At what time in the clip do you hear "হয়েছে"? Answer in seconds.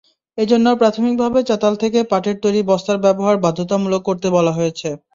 4.57-4.89